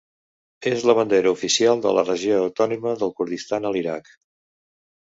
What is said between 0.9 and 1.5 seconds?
bandera